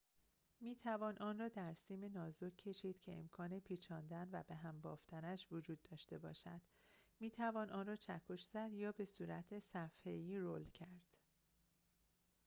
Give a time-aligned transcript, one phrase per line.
[0.61, 6.17] می‌توان آن را در سیم نازک کشید که امکان پیچاندن و به‌هم بافتنش وجود داشته
[6.19, 6.61] باشد
[7.19, 11.11] می‌توان آن را چکش زد یا بصورت صفحه‌ای رول کرد